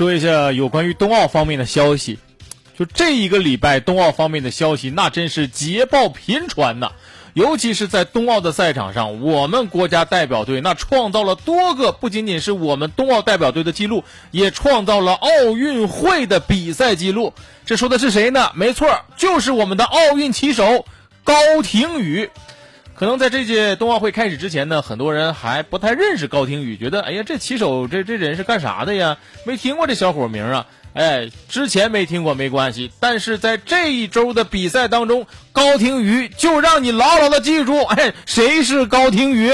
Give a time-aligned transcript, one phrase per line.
[0.00, 2.18] 说一下有关于冬奥方面的消息。
[2.78, 6.92] 就这一个礼拜，冬奥方面的消息那真是捷报频传呐！
[7.34, 17.34] 尤其是在冬奥的赛场上，我们国家代表队那创造了多个不仅仅是我们冬奥代表队的记录，也创造了奥运会的比赛记录。
[17.66, 18.52] 这说的是谁呢？
[18.54, 18.88] 没错，
[19.18, 20.86] 就是我们的奥运旗手
[21.24, 22.30] 高亭宇。
[23.00, 29.16] 可能在这届冬奥会开始之前呢，很多人还不太认识高亭宇，觉得哎呀，这骑手这这人是干啥的呀？
[29.46, 30.66] 没听过这小伙名啊。
[30.92, 39.50] 哎，之前没听过没关系，但是在这一周的比赛当中，高亭宇就让你牢牢的记住，哎，谁是高亭宇？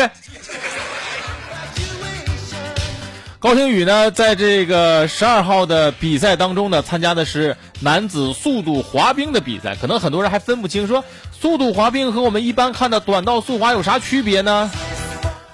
[3.38, 9.76] 高亭宇呢，在这个十二号的比赛当中呢，参加的是男子速度滑冰的比赛。
[9.76, 11.04] 可能很多人还分不清，说
[11.38, 14.70] 速度滑冰和我们一般看的短道速滑有啥区别呢？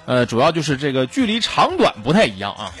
[0.05, 2.71] 呃，主要就是这个距离长短不太一样啊。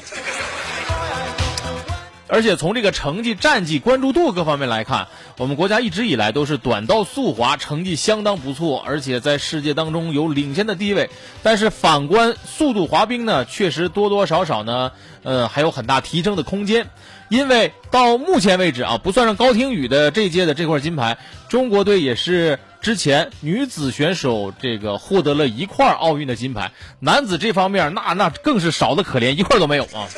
[2.33, 11.11] 而且从这个成绩、战绩、关注度各方面来看，我们国家一直以来都是短道速滑成绩相当不错，而且在世界当中有领先的地位。
[11.43, 16.89] 但是反观速度滑冰呢，确实多多少少呢，呃，还有很大提升的空间。
[17.29, 30.09] 因为到目前为止啊，不算上高亭宇的这届的这块金牌，中国队也是之前女子选手这个获得了一块奥运的金牌，男子这方面那那更是少的可怜，一块都没有啊。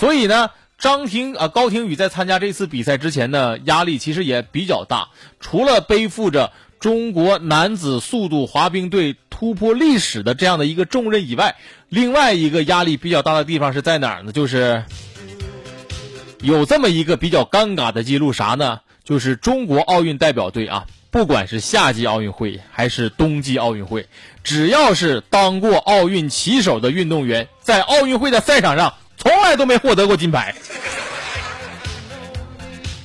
[0.00, 0.48] 所以呢，
[0.78, 5.08] 张婷啊，高亭宇在参加这次比赛之前呢，压力其实也比较大。
[5.40, 11.56] 除了背负着中国男子速度滑冰队突破历史的这样的一个重任以外，
[11.90, 14.32] 另外一个压力比较大的地方是在哪儿呢？
[14.32, 14.84] 就是
[16.40, 18.80] 有这么一个比较尴尬的记录，啥呢？
[19.04, 24.08] 就是中国奥运代表队啊，不管是夏季奥运会还是冬季奥运会，
[24.44, 28.94] 只要是当过奥运旗手的运动员，在奥运会的赛场上。
[29.20, 30.54] 从来都没获得过金牌，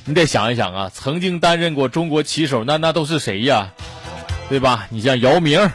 [0.06, 3.70] 你得想一想啊，曾经担任过中国棋手，那那都是谁呀？
[4.48, 4.86] 对吧？
[4.90, 5.70] 你像姚明，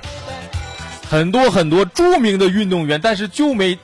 [1.07, 3.77] 很多很多著名的运动员，但是就没，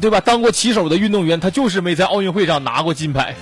[0.00, 0.20] 对吧？
[0.20, 3.34] 当过棋手的运动员，他就是没在奥运会上拿过金牌。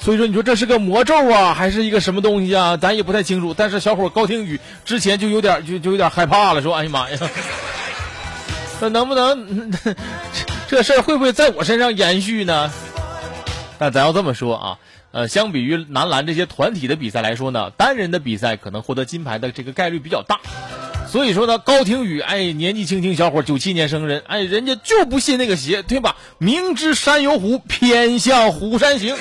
[0.00, 2.76] 所以说，你说这是个魔咒啊，还是一个什么东西啊？
[2.76, 3.52] 咱也不太清楚。
[3.52, 7.18] 但是小伙高亭宇之前就有点就就有点害怕了，说：“哎呀妈呀，
[8.80, 9.70] 那能不能？”
[10.72, 12.72] 这事儿会不会在我身上延续呢？
[13.78, 14.78] 但咱要这么说啊，
[15.10, 20.40] 呃，相比于男篮这些团体的比赛来说呢，单人的比赛可能获得金牌的这个概率比较大。
[21.10, 26.16] 所以说呢，高亭宇，哎，年纪轻轻小伙，九七年生人，哎，人家就不信那个邪，对吧？
[26.38, 29.14] 明知山有虎，偏向虎山行。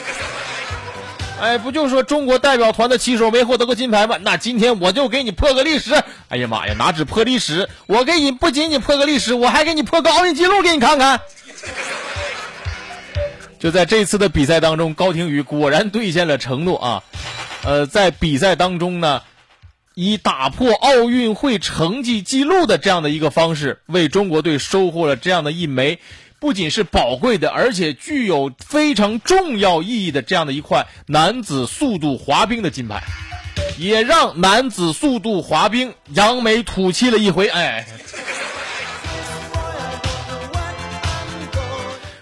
[1.42, 4.18] 哎，不就说中国代表团的旗手没获得过金牌吗？
[4.22, 6.02] 那今天我就给你破个历史！
[6.30, 11.20] 哎呀妈呀，哪止破历史，我给你不仅仅破个历史，我还给你破个奥运纪录给你看看。
[13.60, 17.04] 就在这次的比赛当中，高亭宇果然兑现了承诺啊！
[17.64, 19.22] 呃，在比赛当中呢，
[19.94, 26.00] 以打破奥运会成绩记录的这样的一个方式，为中国队收获了这样的一枚。
[26.40, 33.04] 不仅是宝贵的，而且具有非常重要意义的这样的一块男子速度滑冰的金牌，
[33.78, 37.48] 也让男子速度滑冰扬眉吐气了一回。
[37.48, 37.86] 哎，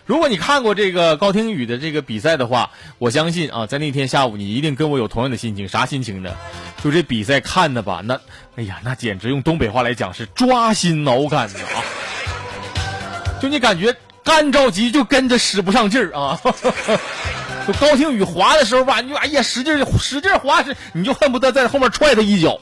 [0.09, 5.68] 如果你看过这个高亭宇的这个比赛的话，我相信啊，在那天下午你一定跟我有同样的心情。
[5.68, 6.36] 啥心情呢？
[6.84, 8.19] 就这比赛看的吧，那，
[8.56, 11.78] 哎呀，那简直用东北话来讲是抓心挠肝的啊！
[13.40, 13.96] 就你感觉。
[14.22, 16.40] 干着急就跟着使不上劲儿啊！
[17.66, 22.59] 就高亭宇滑的时候吧，你就哎呀使劲使劲滑是，你就恨不得在后面踹他一脚，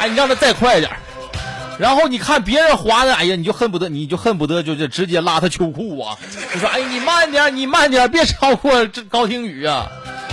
[0.00, 0.90] 哎，你让他再快点
[1.78, 6.18] 然后你看别人滑的，哎呀，你就恨不得你就恨不得就就直接拉他秋裤啊！
[6.52, 9.90] 就说哎，你慢点，你慢点，别超过这高亭宇啊！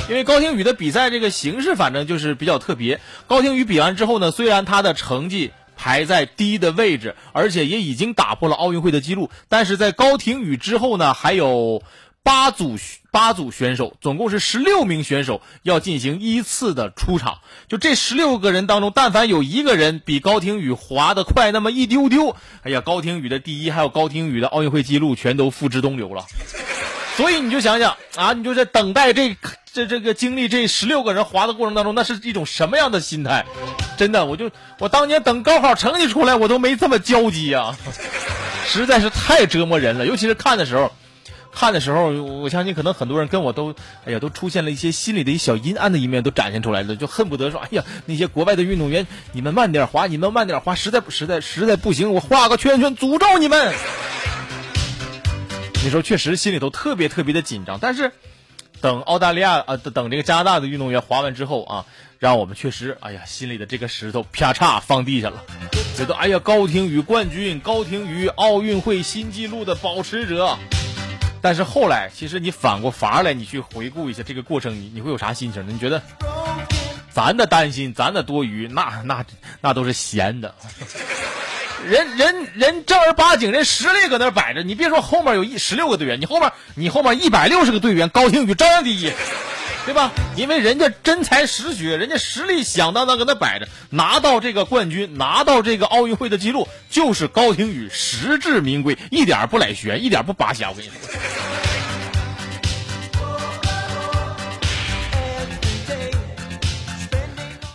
[0.10, 3.00] 因为高亭宇的比赛这个形式反正就是比较特别。
[3.28, 5.52] 高亭宇比完之后呢，虽然他的成绩。
[5.82, 9.30] 排在低的位置，而且也已经打破了奥运会的记录。
[9.48, 11.81] 但是在高亭宇之后呢，还有
[12.24, 12.77] 八组
[13.12, 17.39] 八组选手，总共是十六名选手要进行依次的出场。
[17.68, 26.25] 就这十六个人当中，但凡有一个人比高亭宇滑得快那么一丢丢，哎呀，高亭宇的第一还有高亭宇的奥运会记录全都付之东流了。
[27.16, 29.36] 所以你就想想啊，你就在等待这
[29.74, 33.45] 这这个经历这十六个人滑的过程当中，那是一种什么样的心态？
[33.98, 37.75] 真的，我就我当年等高考成绩出来，我都没这么焦急呀，
[38.65, 40.06] 实在是太折磨人了。
[40.06, 40.94] 尤其是看的时候，
[41.60, 43.76] 看的时候，我相信可能很多人跟我都，
[44.06, 53.74] 哎呀，都出现了一些心里的一小阴暗的一面都展现出来了，就恨不得说，哎呀，那些国外的运动员，你们慢点滑，你们慢点滑，实在实在实在不行，我画个圈圈诅咒你们。
[55.84, 58.14] 那时候确实心里头特别特别的紧张，但是
[58.80, 61.86] 等澳大利亚啊，等这个加拿大的运动员滑完之后啊，
[62.20, 65.44] 让我们确实，哎呀，心里的这个石头啪嚓放地下了，
[65.98, 70.58] 觉得哎呀，高亭宇冠军，高亭宇奥运会新纪录的保持者。
[71.41, 75.71] 但是后来，其实你反过法来，你去回顾一下这个过程，你你会有啥心情呢？
[75.71, 76.01] 你觉得
[77.12, 79.25] 咱的担心，咱的多余，那那
[79.62, 80.53] 那都是闲的。
[81.88, 89.09] 人人人正儿八经人实力搁那摆着，你别说后面有一十六个队员，你后面你后面一百六十个队员，高兴宇照样第一，
[89.86, 90.12] 对吧？
[90.36, 100.70] 因为人家真才实学，人家实力响当当搁那摆着，拿到这个冠军，拿到这个奥运会的记录，就是高亭宇实至名归，一点不赖悬，一点不拔瞎。
[100.70, 100.96] 我跟你说，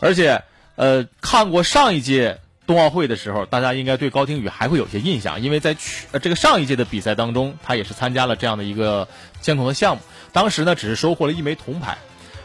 [0.01, 0.41] 而且
[0.77, 2.39] 呃，看过上一届。
[2.67, 9.07] 冬奥会的时候，大家应该对高亭宇还会有些印象，因为在去呃这个上一届的比赛当中，他也是参加了这样的一个
[9.43, 10.03] 相同的项目。
[10.33, 11.99] 当时呢，只是收获了一枚铜牌。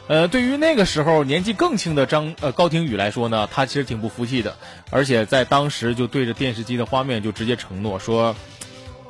[0.08, 4.58] 呃，对于那个时候年纪更轻的张呃高亭宇来说呢，他其实挺不服气的，
[4.90, 8.36] 而且在当时就对着电视机的画面就直接承诺说，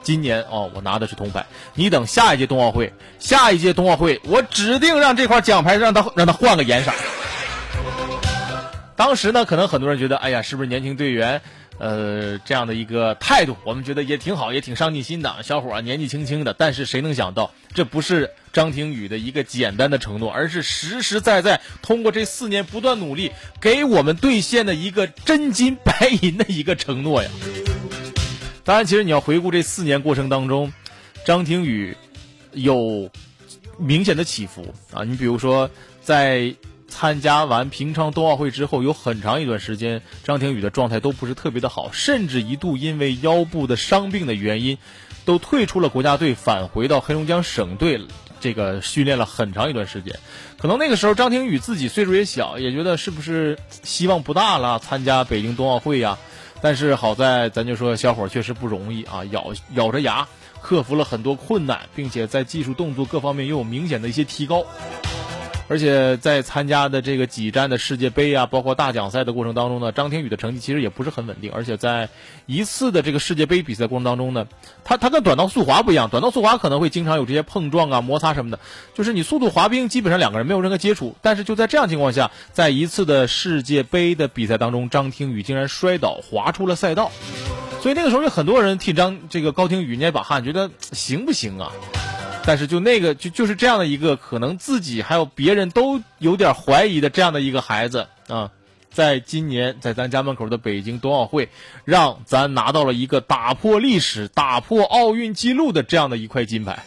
[0.04, 6.92] 今年哦我拿的是铜牌，你等下一届冬奥会，下一届冬奥会我指定让这块奖牌让他让他换个颜色。
[9.00, 11.42] 当时呢，可能很多人觉得，哎呀，是不是年轻队员，
[11.78, 15.34] 呃，这样的一个态度，我们觉得也挺好，也挺上进心的。
[15.42, 23.32] 小伙儿年纪轻轻的，但是谁能想到，这不是张庭宇的一个简单的承诺，而是实实在在通过这四年不断努力，
[23.62, 27.30] 给我们兑现的一个真金白银的一个承诺呀。
[28.66, 30.74] 当然，其实你要回顾这四年过程当中，
[31.24, 31.96] 张庭宇
[32.52, 33.10] 有
[33.78, 35.06] 明显的起伏啊。
[35.06, 35.72] 你比如说
[36.02, 36.54] 在。
[36.90, 44.78] 参加完平昌冬奥会之后，有很长一段时间，张廷宇的状态都不是特别的好，甚至一度因为腰部的伤病的原因，
[45.24, 48.02] 都退出了国家队，返回到黑龙江省队，
[48.42, 50.20] 这个训练了很长一段时间。
[50.58, 56.18] 可能那个时候张廷宇自己岁数也小，也觉得是不是希望不大了，参加北京冬奥会呀？
[56.62, 60.28] 但是好在咱就说小伙确实不容易啊，咬咬着牙
[60.62, 64.66] 克服了很多困难，并且在技术动作各方面又有明显的一些提高。
[65.70, 71.52] 而且在参加的这个几站的世界杯啊，包括大奖赛的过程当中呢，张廷宇的成绩其实也不是很稳定。
[71.54, 72.10] 而且在
[72.48, 74.48] 一次的这个世界杯比赛过程当中呢，
[74.84, 78.60] 他他跟短道速滑不一样，短道速滑可能会经常有这些碰撞啊、摩擦什么的，
[78.96, 81.16] 就是你速度滑冰基本上两个人没有任何接触。
[81.22, 87.12] 但是就在这样情况下，在一次的世界杯的比赛当中，张廷宇竟然摔倒滑出了赛道，
[87.80, 91.72] 所以那个时候有很多人替张这个高廷宇捏把汗，觉得行不行啊？
[92.46, 98.52] 但是就那个就就是这样的一个可能自己还有别人都有点怀疑的这样的一个孩子啊，
[98.92, 101.50] 在今年在咱家门口的北京冬奥会，
[101.86, 106.84] 让咱拿到了一个打破历史、打破奥运纪录的这样的一块金牌。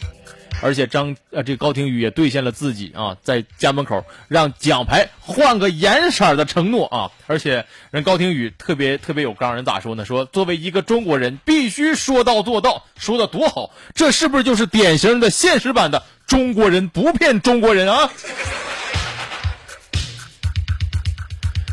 [0.60, 7.10] 而且张呃，这高廷宇也兑现了自己啊，在家门口让奖牌换个颜色的承诺啊！
[7.26, 10.04] 而且人高廷宇特别特别有刚，人咋说呢？
[10.04, 13.70] 说作为一个中国人，必须说到做到，说的多好！
[13.94, 18.10] 这是不是就是典型的现实版的中国人不骗中国人啊？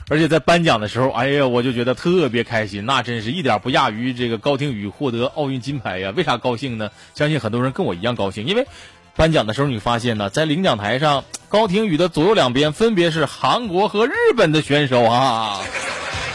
[0.09, 6.11] 而且在颁奖的时候，哎呀，我就觉得特别开心，那真是一点不亚于这个高廷宇获得奥运金牌呀！
[6.16, 6.89] 为啥高兴呢？
[7.13, 8.68] 相信很多人跟我一样高兴，因为
[9.16, 15.61] 颁奖的时候你发现呢，在领奖台上，高廷宇的左右两边分别是韩国和日本的选手啊！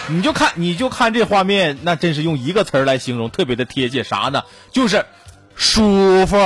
[0.09, 4.45] 你就看，你就看这画面，那真是用一个词儿来形容，特别的贴切，啥呢？
[4.71, 5.05] 就是
[5.57, 6.37] 舒服。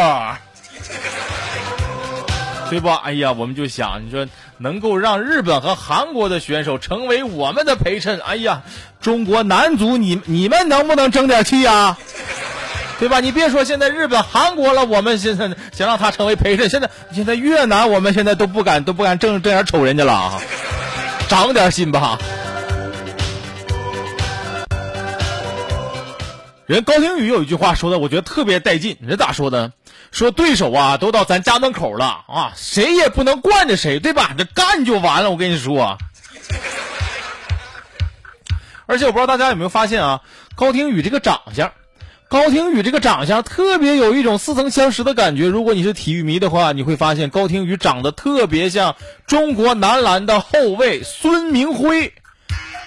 [2.70, 3.00] 对吧？
[3.02, 4.26] 哎呀，我们就想，你说
[4.58, 8.62] 能够让日本和韩国的选手成为我们的陪衬，哎呀，
[9.00, 11.96] 中国男足，你你们能不能争点气啊？
[12.98, 13.20] 对吧？
[13.20, 20.40] 你别说现在日本、韩国了，我们现在想让他成为陪衬，现在现在越南，我们现在都不敢都不敢正正眼瞅人家了啊！
[21.28, 22.18] 长点心吧。
[26.68, 28.98] 人高廷宇有一句话说的，我觉得特别带劲。
[29.00, 29.72] 人咋说的？
[30.12, 34.34] 说对手啊，都到咱家门口了啊，谁也不能惯着谁，对吧？
[34.36, 35.30] 这干就完了。
[35.30, 35.96] 我跟你说，
[38.84, 40.20] 而且我不知道大家有没有发现啊，
[40.56, 41.72] 高廷宇这个长相，
[42.28, 45.46] 高廷宇这个长相特别有一种似曾相识的感觉。
[45.46, 48.94] 如果你是体育迷的话，你会发现高廷宇长得特别像
[49.26, 52.12] 中国男篮的后卫孙铭徽。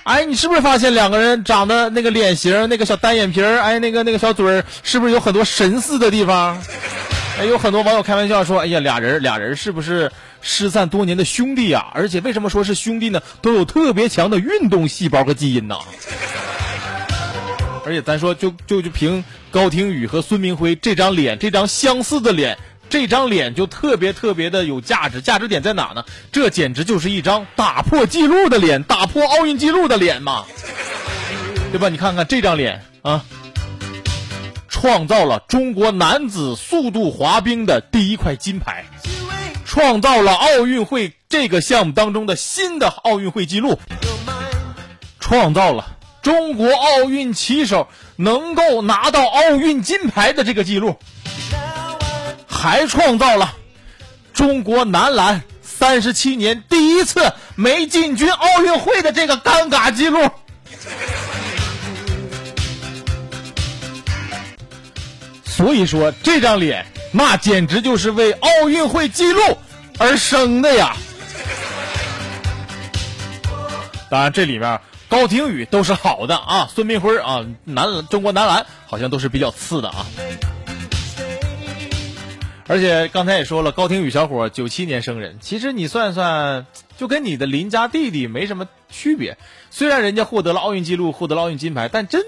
[0.04, 6.60] 哎，你是不是发现两个人长得那个脸型，那个小单眼皮儿，哎，那个那个小嘴儿，是不是有很多神似的地方？
[7.40, 11.86] 哎，有很多网友开玩笑说：“哎呀，俩人俩人是不是失散多年的兄弟啊？
[11.94, 13.22] 而且为什么说是兄弟呢？
[13.42, 15.78] 都有特别强的运动细胞和基因呢。
[17.86, 22.58] 而且咱说，就就就凭高廷宇和孙明辉这张脸，这张相似的脸，
[22.92, 25.22] 这张脸就特别特别的有价值。
[25.22, 26.04] 价值点在哪呢？
[26.34, 30.44] 这简直就是一张打破记录的脸，打破奥运纪录的脸嘛，
[31.72, 31.88] 对吧？
[31.88, 33.24] 你看看这张脸啊，
[34.68, 38.84] 创造了中国男子速度滑冰的第一块金牌，
[39.66, 43.80] 创造了奥运会这个项目当中的新的奥运会纪录，
[45.18, 45.96] 创造了。
[46.22, 50.98] 中国奥运骑手能够拿到奥运金牌的这个记录，
[52.62, 53.56] 还创造了
[54.34, 60.30] 中国男篮三十七年第一次没进军奥运会的这个尴尬记录。
[65.44, 69.42] 所以说，这张脸那简直就是为奥运会纪录
[69.98, 70.96] 而生的呀！
[74.08, 74.80] 当然，这里面。
[75.10, 80.06] 高廷宇都是好的啊，孙明辉啊，男中国男篮好像都是比较次的啊。
[82.72, 86.66] 而且刚才也说了，高廷宇小伙九七年生人，其实你算算，
[86.98, 89.38] 就跟你的邻家弟弟没什么区别。
[89.70, 92.22] 虽然人家获得了奥运纪录，获得了奥运金牌，但真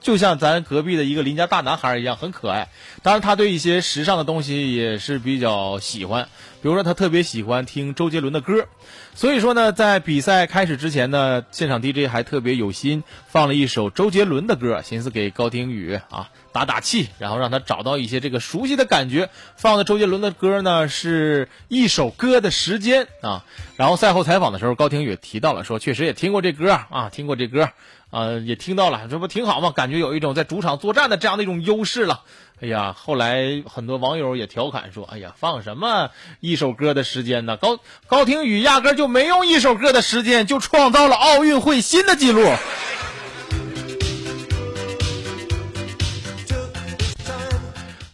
[0.00, 2.68] 就像咱隔壁的一个邻家大男孩一样，很可爱。
[3.02, 6.28] 当然，他对一些时尚的东西也是比较喜欢。
[6.60, 8.66] 比如说，他特别喜欢听周杰伦的歌，
[9.14, 19.30] 所以说呢，在比赛开始之前呢，现场 DJ 还特别有心放了一首周杰伦的歌，寻思给高廷宇啊打打气，然后让他找到一些这个熟悉的感觉。
[19.56, 23.44] 放的周杰伦的歌呢，是一首歌的时间啊。
[23.76, 27.70] 然后赛后采访的时候，高廷宇提到了说，确实也听过这歌啊，听过这歌，
[28.10, 29.70] 啊，也听到了，这不挺好吗？
[29.70, 32.24] 感觉有一种在主场作战的这样的一种优势了。
[32.60, 36.10] 哎呀，后来很多网友也调侃说：“哎呀，放什么
[36.40, 37.56] 一首歌的时间呢？
[37.56, 42.44] 高高廷宇压根就没用一首歌的时间，就创造了奥运会新的纪录。”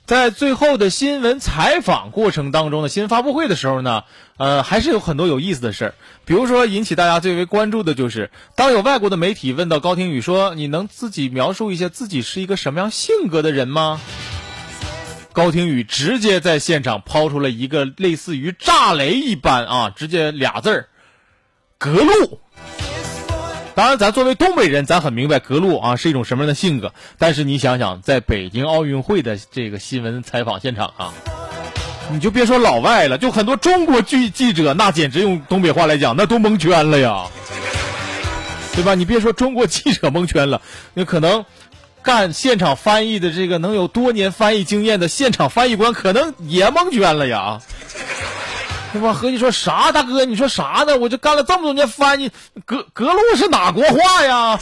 [0.07, 4.05] 在最后的新闻采访过程当中的新闻发布会的时候呢，
[4.37, 5.95] 呃，还是有很多有意思的事儿。
[6.27, 13.99] 比如说，引起大家最为关注的就是，当有外国的媒体问到高廷宇说：“你能自己描述一下自己是一个什么样性格的人吗？”
[15.35, 20.89] 高廷宇直接在现场抛出了一个类似于炸雷一般啊，直接俩字儿：
[21.77, 22.41] 格路。
[23.75, 26.95] 当然，咱作为东北人，咱很明白格路啊是一种什么样的性格。
[27.19, 31.13] 但是你想想，在北京奥运会的这个新闻采访现场啊，
[32.13, 37.25] 你就别说老外了，就很多中国记记者，那简直用东北话来讲，那都蒙圈了呀，
[38.77, 38.95] 对吧？
[38.95, 40.63] 你别说中国记者蒙圈了，
[40.95, 41.45] 那可能。
[42.05, 47.61] 干现场翻译的这个能有多年翻译经验的现场翻译官，可能也蒙圈了呀，
[48.93, 49.15] 对吧？
[49.15, 50.99] 合计说啥，大哥，你说啥呢？
[50.99, 52.31] 我就干了这么多年翻译，
[52.67, 54.61] 格格路是哪国话呀？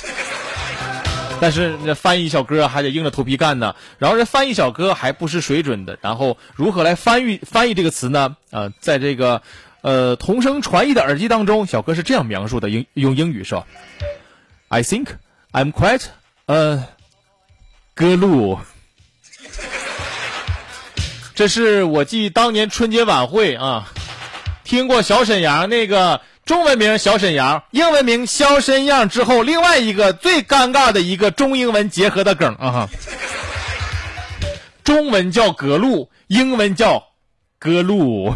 [1.41, 3.75] 但是那翻译小哥还得硬着头皮干呢。
[3.99, 5.99] 然后这翻译小哥还不是水准的。
[6.01, 8.37] 然后如何来翻译翻译这个词呢？
[8.51, 9.43] 呃，在这个
[9.81, 13.67] 呃同声传译的耳机当中，小哥是这样描述的：英用英语说
[14.69, 15.09] ，I think
[15.51, 16.05] I'm quite
[16.47, 16.85] 呃。
[17.95, 18.59] 歌路，
[21.35, 23.87] 这是我记当年春节晚会啊，
[24.65, 32.89] 听过小沈阳那个中文名小沈阳，英文名肖申样之后，另外一个最尴尬的一个中英文结合的梗啊，
[34.83, 37.05] 中文叫格路，英文叫
[37.59, 38.35] 歌路，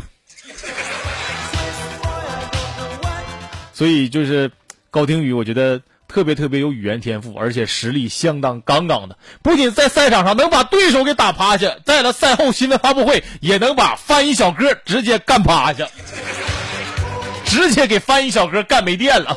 [3.72, 4.50] 所以就是
[4.90, 5.80] 高廷宇，我觉得。
[6.16, 9.18] 特别特别有语言天赋，而且实力相当杠杠的。
[9.42, 15.87] 不仅在赛场上能把对手给打趴下，在了赛后新闻发布会也能把翻译小哥直接干趴下，
[17.44, 19.37] 直接给翻译小哥干没电了。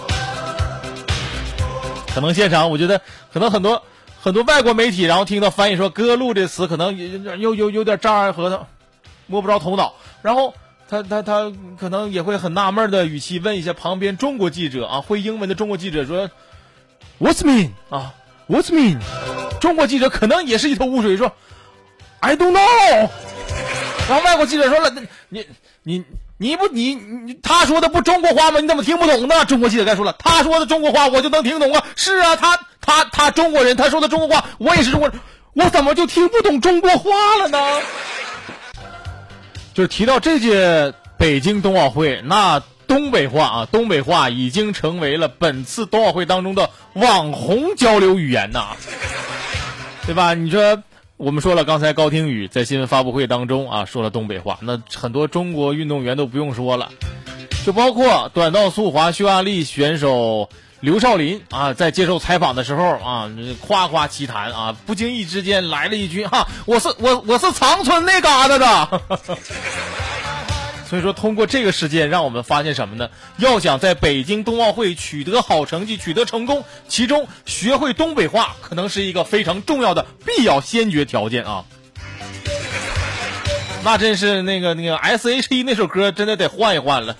[2.16, 3.02] 可能现场，我觉得
[3.34, 3.84] 可能很多
[4.22, 6.96] 很多外国媒体，然后听到翻译说“哥路”这词，可能
[7.42, 8.68] 有有有点障碍和他
[9.28, 9.96] 摸不着头脑。
[10.22, 10.54] 然后
[10.90, 16.30] 他他他可能也会很纳闷的语气问一下旁边中国记者啊，会英文的中国记者说。
[17.20, 18.14] What's mean 啊
[18.48, 18.98] ？What's mean？
[19.60, 21.32] 中国记者可能也是一头雾水，说
[22.22, 23.10] I don't know。
[24.08, 24.90] 然后外国记者说了，
[25.28, 25.46] 你
[25.84, 26.04] 你
[26.38, 28.62] 你不你你他说的不中国话吗？
[28.62, 29.44] 你怎么听不懂呢？
[29.44, 31.84] 中国记者该说了，他说的中国话我就能听懂啊。
[31.98, 35.20] 是啊，他他他中国人，他说的中国话我也是中国人，
[35.54, 37.10] 我怎么就听不懂中国话
[37.42, 37.82] 了呢？
[39.74, 42.64] 就是提到这届北京冬奥会那。
[42.90, 48.76] 东北话啊，东北话已经成为了本次冬奥会当中的网红交流语言呐，
[50.06, 50.34] 对吧？
[50.34, 50.84] 你说
[51.18, 56.90] 我们说了，刚才高廷宇在新闻发布会当中啊说了东北话，那很多中国运动员都不用说了，
[57.64, 63.30] 就包括短道速滑匈牙利选手刘少林啊，在接受采访的时候啊，
[63.62, 69.02] 夸夸其谈啊，不经意之间来了一句哈，我是我我是长春那嘎达的。
[70.90, 73.12] 所以说，通过这个事件，让我们发现什么呢？
[73.38, 81.64] 要想在北京冬奥会取得好成绩、取得成功，其中学会东北话可能是一个非常重要的必要先决条件啊。
[83.84, 87.16] 那真是那个那个 S H E 那首歌，真的得换一换了。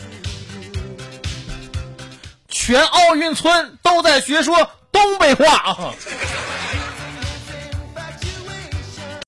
[2.50, 5.94] 全奥运村都在学说东北话啊！